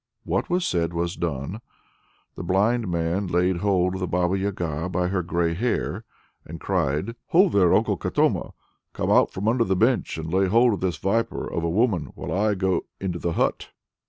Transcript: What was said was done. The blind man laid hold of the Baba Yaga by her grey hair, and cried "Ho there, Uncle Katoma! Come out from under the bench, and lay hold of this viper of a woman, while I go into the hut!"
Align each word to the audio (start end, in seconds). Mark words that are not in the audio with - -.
What 0.23 0.49
was 0.49 0.65
said 0.65 0.95
was 0.95 1.15
done. 1.15 1.61
The 2.33 2.41
blind 2.41 2.87
man 2.89 3.27
laid 3.27 3.57
hold 3.57 3.93
of 3.93 3.99
the 3.99 4.07
Baba 4.07 4.35
Yaga 4.35 4.89
by 4.89 5.09
her 5.09 5.21
grey 5.21 5.53
hair, 5.53 6.05
and 6.43 6.59
cried 6.59 7.13
"Ho 7.27 7.49
there, 7.49 7.71
Uncle 7.71 7.97
Katoma! 7.99 8.53
Come 8.93 9.11
out 9.11 9.29
from 9.29 9.47
under 9.47 9.63
the 9.63 9.75
bench, 9.75 10.17
and 10.17 10.33
lay 10.33 10.47
hold 10.47 10.73
of 10.73 10.79
this 10.79 10.97
viper 10.97 11.45
of 11.47 11.63
a 11.63 11.69
woman, 11.69 12.05
while 12.15 12.31
I 12.31 12.55
go 12.55 12.85
into 12.99 13.19
the 13.19 13.33
hut!" 13.33 13.69